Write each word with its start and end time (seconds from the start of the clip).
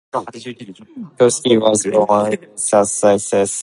Crosskey 0.11 1.59
was 1.61 1.83
born 1.85 2.33
at 2.33 2.41
Lewes, 2.41 2.89
Sussex. 2.99 3.59